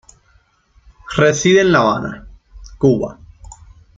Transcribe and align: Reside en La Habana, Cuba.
Reside 1.15 1.61
en 1.61 1.71
La 1.71 1.79
Habana, 1.81 2.27
Cuba. 2.79 3.19